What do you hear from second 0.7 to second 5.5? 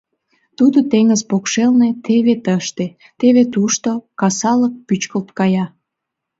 теҥыз покшелне теве тыште, теве тушто касалык пӱчкылт